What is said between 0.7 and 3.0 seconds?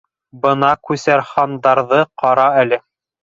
күсәрхандарҙы ҡара әле.